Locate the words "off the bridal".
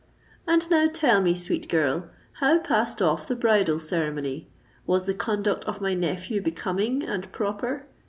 3.03-3.77